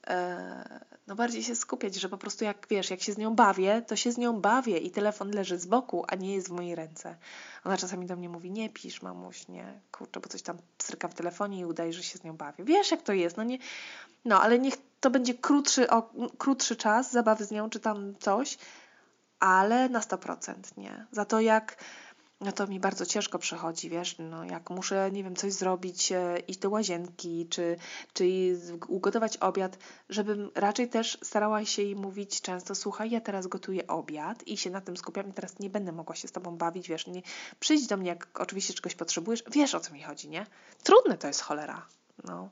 [0.06, 3.82] e, no bardziej się skupiać, że po prostu jak wiesz, jak się z nią bawię,
[3.82, 6.74] to się z nią bawię i telefon leży z boku, a nie jest w mojej
[6.74, 7.16] ręce.
[7.64, 11.14] Ona czasami do mnie mówi, nie pisz mamuś, nie, kurczę, bo coś tam stryka w
[11.14, 12.64] telefonie i udaje, że się z nią bawię.
[12.64, 13.58] Wiesz jak to jest, no nie,
[14.24, 18.58] no ale niech to będzie krótszy, o, krótszy czas zabawy z nią, czy tam coś,
[19.40, 21.06] ale na 100% nie.
[21.12, 21.76] Za to jak
[22.40, 26.38] no to mi bardzo ciężko przechodzi, wiesz, no jak muszę, nie wiem, coś zrobić, e,
[26.38, 27.76] iść do łazienki, czy,
[28.12, 28.24] czy
[28.88, 34.46] ugotować obiad, żebym raczej też starała się jej mówić często, słuchaj, ja teraz gotuję obiad
[34.46, 37.06] i się na tym skupiam i teraz nie będę mogła się z tobą bawić, wiesz,
[37.06, 37.22] nie,
[37.60, 40.46] przyjdź do mnie, jak oczywiście czegoś potrzebujesz, wiesz o co mi chodzi, nie?
[40.82, 41.86] Trudne to jest cholera,
[42.24, 42.48] no.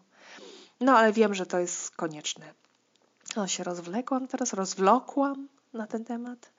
[0.83, 2.55] No, ale wiem, że to jest konieczne.
[3.37, 6.53] No, się rozwlekłam teraz, rozwlokłam na ten temat.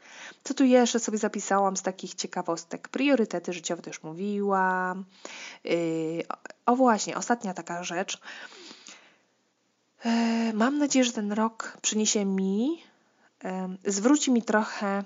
[0.44, 2.88] Co tu jeszcze sobie zapisałam z takich ciekawostek?
[2.88, 5.06] Priorytety życiowe też mówiłam.
[5.64, 6.24] Yy,
[6.66, 8.22] o właśnie, ostatnia taka rzecz.
[10.06, 12.84] Yy, mam nadzieję, że ten rok przyniesie mi,
[13.44, 13.52] yy,
[13.92, 15.04] zwróci mi trochę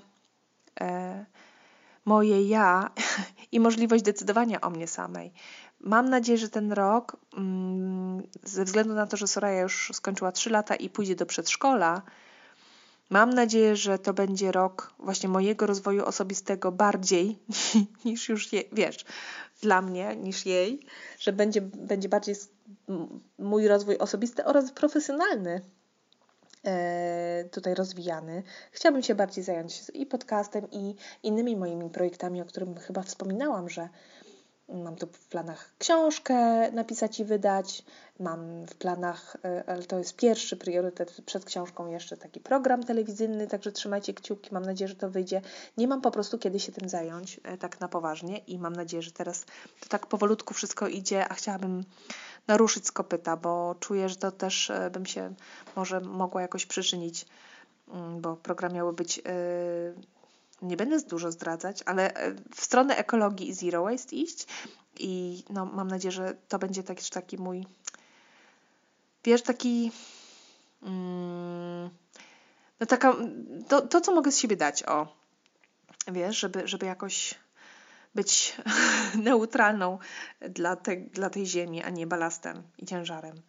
[0.80, 0.86] yy,
[2.04, 2.90] moje ja
[3.52, 5.32] i możliwość decydowania o mnie samej.
[5.80, 10.50] Mam nadzieję, że ten rok, mm, ze względu na to, że Soraya już skończyła 3
[10.50, 12.02] lata i pójdzie do przedszkola,
[13.10, 17.38] mam nadzieję, że to będzie rok właśnie mojego rozwoju osobistego bardziej
[18.04, 19.04] niż już je, wiesz,
[19.62, 20.86] dla mnie niż jej,
[21.18, 22.34] że będzie, będzie bardziej
[23.38, 25.60] mój rozwój osobisty oraz profesjonalny
[26.64, 28.42] e, tutaj rozwijany.
[28.72, 33.88] Chciałabym się bardziej zająć i podcastem, i innymi moimi projektami, o którym chyba wspominałam, że
[34.68, 37.84] Mam tu w planach książkę napisać i wydać.
[38.20, 43.46] Mam w planach, e, ale to jest pierwszy priorytet przed książką, jeszcze taki program telewizyjny,
[43.46, 44.50] także trzymajcie kciuki.
[44.52, 45.42] Mam nadzieję, że to wyjdzie.
[45.76, 49.02] Nie mam po prostu kiedy się tym zająć e, tak na poważnie i mam nadzieję,
[49.02, 49.44] że teraz
[49.80, 51.84] to tak powolutku wszystko idzie, a chciałabym
[52.46, 55.34] naruszyć z kopyta, bo czuję, że to też e, bym się
[55.76, 57.26] może mogła jakoś przyczynić,
[57.88, 59.22] mm, bo program miały być
[60.62, 64.46] nie będę dużo zdradzać, ale e, w stronę ekologii i zero waste iść
[64.98, 67.66] i no, mam nadzieję, że to będzie taki, taki mój
[69.24, 69.92] wiesz, taki
[70.82, 71.90] mm,
[72.80, 73.16] no taka,
[73.68, 75.08] to, to co mogę z siebie dać, o,
[76.08, 77.34] wiesz, żeby, żeby jakoś
[78.14, 78.56] być
[79.28, 79.98] neutralną
[80.40, 83.42] dla, te, dla tej ziemi, a nie balastem i ciężarem.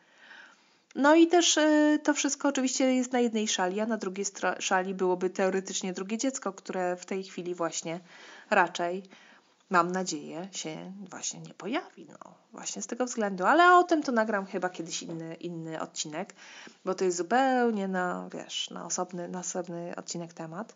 [0.96, 4.26] No i też y, to wszystko oczywiście jest na jednej szali, a na drugiej
[4.60, 8.00] szali byłoby teoretycznie drugie dziecko, które w tej chwili właśnie
[8.50, 9.04] raczej
[9.70, 12.08] mam nadzieję, się właśnie nie pojawi.
[12.10, 13.46] No, właśnie z tego względu.
[13.46, 16.34] Ale o tym to nagram chyba kiedyś inny, inny odcinek,
[16.86, 20.76] bo to jest zupełnie na, wiesz, na osobny, na osobny odcinek temat.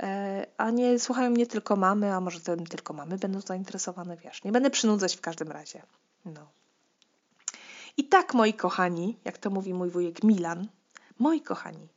[0.00, 4.44] E, a nie słuchają mnie tylko mamy, a może tylko mamy będą zainteresowane, wiesz.
[4.44, 5.82] Nie będę przynudzać w każdym razie.
[6.24, 6.46] No.
[7.96, 10.68] I tak, moi kochani, jak to mówi mój wujek Milan,
[11.18, 11.88] moi kochani,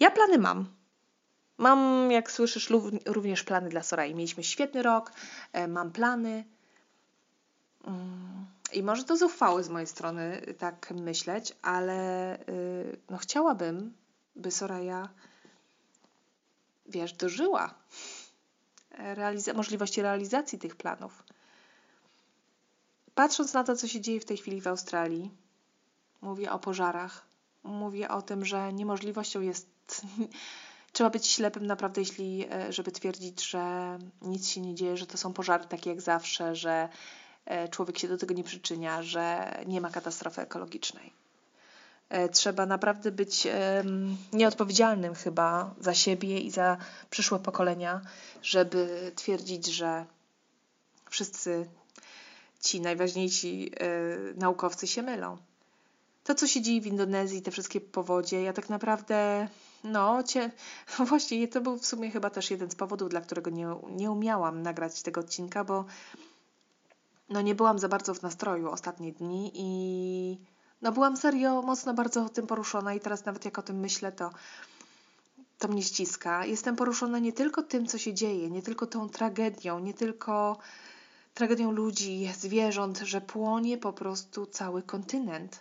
[0.00, 0.66] ja plany mam.
[1.58, 2.70] Mam, jak słyszysz,
[3.06, 4.14] również plany dla Sorai.
[4.14, 5.12] Mieliśmy świetny rok,
[5.52, 6.44] e, mam plany.
[7.84, 13.94] Mm, I może to zuchwałe z mojej strony tak myśleć, ale y, no, chciałabym,
[14.36, 15.08] by Soraya,
[16.86, 17.74] wiesz, dożyła
[18.98, 21.22] realiza możliwości realizacji tych planów.
[23.14, 25.30] Patrząc na to, co się dzieje w tej chwili w Australii,
[26.20, 27.26] mówię o pożarach,
[27.62, 29.66] mówię o tym, że niemożliwością jest
[30.92, 35.18] trzeba być ślepym naprawdę, jeśli, e, żeby twierdzić, że nic się nie dzieje, że to
[35.18, 36.88] są pożary takie jak zawsze, że
[37.44, 41.12] e, człowiek się do tego nie przyczynia, że nie ma katastrofy ekologicznej.
[42.08, 43.46] E, trzeba naprawdę być
[44.32, 46.76] nieodpowiedzialnym chyba za siebie i za
[47.10, 48.00] przyszłe pokolenia,
[48.42, 50.06] żeby twierdzić, że
[51.10, 51.68] wszyscy
[52.62, 53.72] ci najważniejsi
[54.36, 55.36] naukowcy się mylą.
[56.24, 59.48] To, co się dzieje w Indonezji, te wszystkie powodzie, ja tak naprawdę
[59.84, 60.22] no,
[60.98, 64.10] no właśnie, to był w sumie chyba też jeden z powodów, dla którego nie, nie
[64.10, 65.84] umiałam nagrać tego odcinka, bo
[67.28, 70.38] no nie byłam za bardzo w nastroju ostatnie dni i
[70.82, 74.30] no byłam serio mocno bardzo tym poruszona i teraz nawet jak o tym myślę, to
[75.58, 76.44] to mnie ściska.
[76.44, 80.58] Jestem poruszona nie tylko tym, co się dzieje, nie tylko tą tragedią, nie tylko
[81.34, 85.60] tragedią ludzi, zwierząt, że płonie po prostu cały kontynent.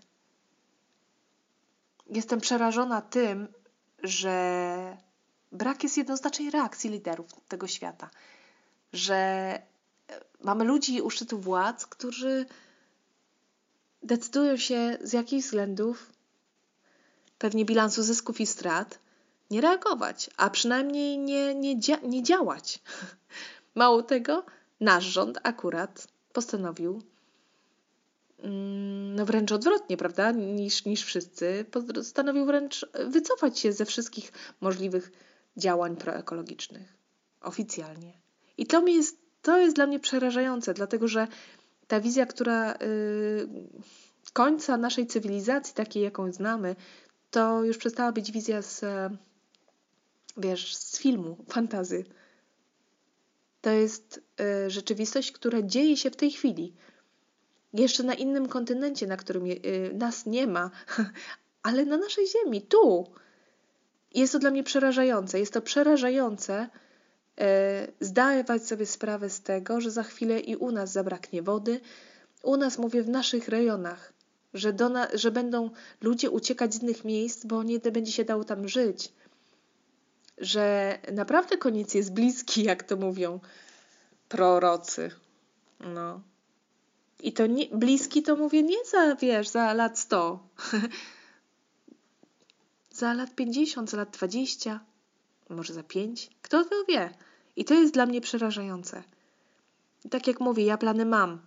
[2.10, 3.48] Jestem przerażona tym,
[4.04, 4.98] że
[5.52, 8.10] brak jest jednoznacznej reakcji liderów tego świata,
[8.94, 9.62] że e,
[10.44, 12.46] mamy ludzi u szczytu władz, którzy
[14.04, 16.12] decydują się z jakichś względów,
[17.38, 19.00] pewnie bilansu zysków i strat,
[19.52, 22.80] nie reagować, a przynajmniej nie, nie, dzia nie działać.
[23.76, 24.44] Mało tego,
[24.82, 27.02] nasz rząd akurat postanowił
[28.44, 35.12] Mm, no wręcz odwrotnie, prawda, niż, niż wszyscy, postanowił wręcz wycofać się ze wszystkich możliwych
[35.58, 36.94] działań proekologicznych.
[37.42, 38.14] Oficjalnie.
[38.58, 41.28] I to, mi jest, to jest dla mnie przerażające, dlatego że
[41.88, 42.78] ta wizja, która yy,
[44.34, 46.76] końca naszej cywilizacji, takiej jaką znamy,
[47.32, 48.86] to już przestała być wizja z,
[50.38, 52.06] wiesz, z filmu, fantazy.
[53.62, 54.22] To jest
[54.66, 56.74] y, rzeczywistość, która dzieje się w tej chwili
[57.74, 60.72] jeszcze na innym kontynencie, na którym y, nas nie ma,
[61.64, 63.08] ale na naszej Ziemi, tu.
[64.14, 65.40] Jest to dla mnie przerażające.
[65.40, 66.70] Jest to przerażające
[67.40, 71.80] e, zdawać sobie sprawę z tego, że za chwilę i u nas zabraknie wody.
[72.44, 74.14] U nas, mówię, w naszych rejonach,
[74.54, 75.70] że, do na, że będą
[76.02, 79.14] ludzie uciekać z innych miejsc, bo nie będzie się dało tam żyć.
[80.42, 83.40] Że naprawdę koniec jest bliski, jak to mówią
[84.30, 85.12] prorocy.
[85.80, 86.22] No.
[87.24, 90.40] I to nie, bliski to mówię nie za, wiesz, za lat 100.
[92.92, 94.80] za lat 50, za lat 20,
[95.50, 96.30] może za 5.
[96.42, 97.14] Kto to wie?
[97.56, 99.04] I to jest dla mnie przerażające.
[100.06, 101.42] I tak jak mówię, ja plany mam.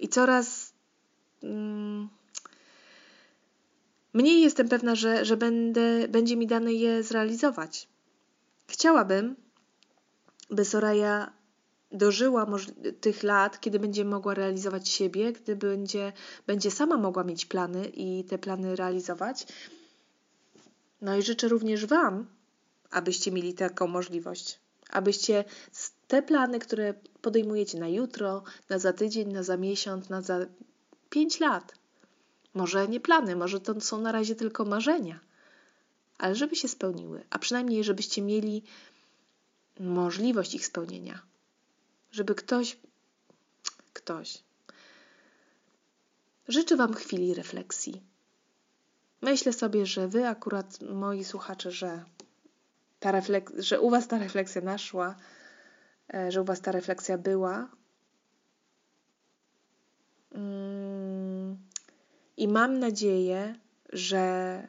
[0.00, 0.72] I coraz
[1.42, 2.08] mm,
[4.12, 7.88] mniej jestem pewna, że, że będę, będzie mi dane je zrealizować.
[8.66, 9.36] Chciałabym,
[10.50, 11.32] by Soraya
[11.92, 12.46] dożyła
[13.00, 16.12] tych lat, kiedy będzie mogła realizować siebie, gdy będzie,
[16.46, 19.46] będzie sama mogła mieć plany i te plany realizować.
[21.00, 22.26] No i życzę również Wam,
[22.90, 24.60] abyście mieli taką możliwość,
[24.90, 25.44] abyście
[26.08, 30.46] te plany, które podejmujecie na jutro, na za tydzień, na za miesiąc, na za
[31.10, 31.74] pięć lat,
[32.54, 35.20] może nie plany, może to są na razie tylko marzenia,
[36.18, 38.62] ale żeby się spełniły, a przynajmniej żebyście mieli
[39.80, 41.32] możliwość ich spełnienia
[42.12, 42.78] żeby ktoś,
[43.92, 44.44] ktoś.
[46.48, 48.02] Życzę Wam chwili refleksji.
[49.20, 52.04] Myślę sobie, że Wy akurat, moi słuchacze, że,
[53.00, 55.14] ta refleks- że u Was ta refleksja naszła,
[56.14, 57.68] e, że u Was ta refleksja była.
[60.32, 60.91] Mm,
[62.36, 63.54] I mam nadzieję,
[63.92, 64.68] że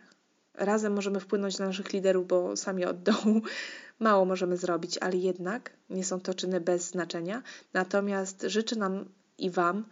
[0.53, 3.41] razem możemy wpłynąć na naszych liderów, bo sami od dołu
[3.99, 7.43] mało możemy zrobić, ale jednak nie są to czyny bez znaczenia.
[7.73, 9.05] Natomiast życzę nam
[9.37, 9.85] i Wam,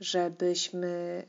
[0.00, 1.22] żebyśmy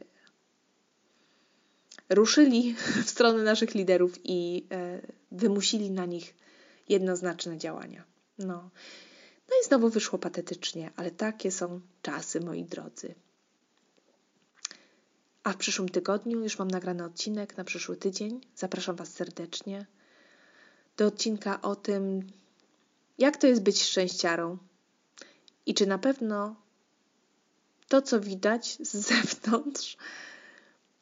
[2.10, 2.76] ruszyli
[3.06, 6.36] w stronę naszych liderów i e, wymusili na nich
[6.90, 8.04] jednoznaczne działania.
[8.38, 8.70] No.
[9.50, 13.16] no i znowu wyszło patetycznie, ale takie są czasy, moi drodzy.
[15.46, 18.42] A w przyszłym tygodniu już mam nagrany odcinek na przyszły tydzień.
[18.56, 19.86] Zapraszam Was serdecznie
[20.98, 22.32] do odcinka o tym,
[23.18, 24.58] jak to jest być szczęściarą
[25.66, 26.56] i czy na pewno
[27.88, 29.98] to, co widać z zewnątrz,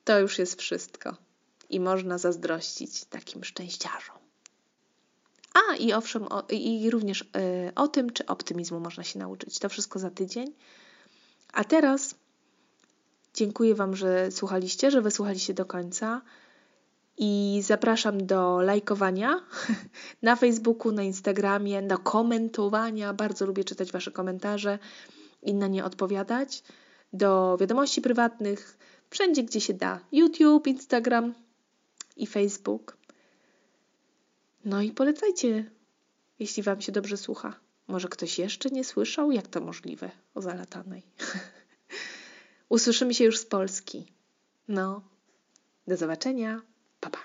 [0.03, 1.17] to już jest wszystko.
[1.69, 4.17] I można zazdrościć takim szczęściarzom.
[5.53, 7.25] A i owszem, o, i również y,
[7.75, 9.59] o tym, czy optymizmu można się nauczyć.
[9.59, 10.53] To wszystko za tydzień.
[11.53, 12.15] A teraz
[13.33, 16.21] dziękuję Wam, że słuchaliście, że wysłuchaliście do końca.
[17.17, 19.41] I zapraszam do lajkowania
[20.21, 23.13] na Facebooku, na Instagramie, do komentowania.
[23.13, 24.79] Bardzo lubię czytać Wasze komentarze
[25.41, 26.63] i na nie odpowiadać.
[27.13, 28.77] Do wiadomości prywatnych,
[29.09, 29.99] wszędzie gdzie się da.
[30.11, 31.33] YouTube, Instagram
[32.17, 32.97] i Facebook.
[34.65, 35.71] No i polecajcie,
[36.39, 37.53] jeśli Wam się dobrze słucha.
[37.87, 39.31] Może ktoś jeszcze nie słyszał?
[39.31, 41.03] Jak to możliwe o zalatanej?
[42.73, 44.13] Usłyszymy się już z Polski.
[44.67, 45.01] No,
[45.87, 46.61] do zobaczenia.
[46.99, 47.19] Pa, pa.